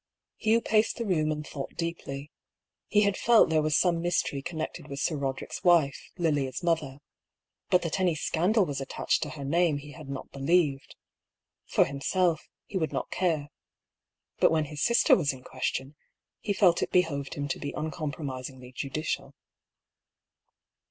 [0.37, 2.31] Hugh paced the room and thought deeply.
[2.87, 7.01] He had felt there was some mystery connected with Sir Rod erick's wife, Lilia's mother.
[7.69, 9.29] But that any scandal was A STARTLING PROPOSAL.
[9.29, 10.95] 89 attached to her name he had not believed.
[11.67, 13.49] For him self, he would not care.
[14.39, 15.95] Bat when his sister was in question,
[16.39, 19.35] he felt it behoved him to be uncompromisingly judicial.